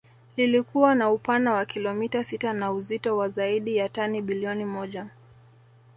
Liilikuwa 0.37 0.95
na 0.95 1.11
upana 1.11 1.53
wa 1.53 1.65
kilometa 1.65 2.23
sita 2.23 2.53
na 2.53 2.71
uzito 2.71 3.17
wa 3.17 3.29
zaidi 3.29 3.77
ya 3.77 3.89
tani 3.89 4.21
bilioni 4.21 4.65
moja 4.65 5.07